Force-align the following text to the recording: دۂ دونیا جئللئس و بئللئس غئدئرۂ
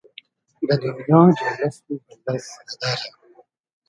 دۂ 0.67 0.75
دونیا 0.81 1.19
جئللئس 1.37 1.77
و 1.89 1.93
بئللئس 2.05 2.47
غئدئرۂ 2.65 3.05